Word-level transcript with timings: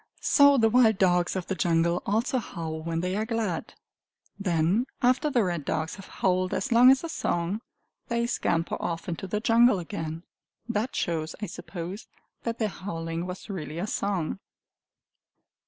So 0.19 0.57
the 0.57 0.67
wild 0.67 0.97
dogs 0.97 1.35
of 1.35 1.45
the 1.45 1.53
jungle 1.53 2.01
also 2.07 2.39
howl 2.39 2.81
when 2.81 3.01
they 3.01 3.15
are 3.15 3.23
glad. 3.23 3.75
Then, 4.39 4.87
after 5.03 5.29
the 5.29 5.43
red 5.43 5.63
dogs 5.63 5.93
have 5.97 6.07
howled 6.07 6.55
as 6.55 6.71
long 6.71 6.89
as 6.89 7.03
a 7.03 7.07
song, 7.07 7.61
they 8.07 8.25
scamper 8.25 8.77
off 8.79 9.07
into 9.07 9.27
the 9.27 9.39
jungle 9.39 9.77
again. 9.77 10.23
That 10.67 10.95
shows, 10.95 11.35
I 11.39 11.45
suppose, 11.45 12.07
that 12.41 12.57
their 12.57 12.67
howling 12.67 13.27
was 13.27 13.47
really 13.47 13.77
a 13.77 13.85
song! 13.85 14.39